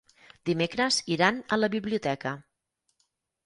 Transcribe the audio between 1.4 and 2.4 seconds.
a la biblioteca.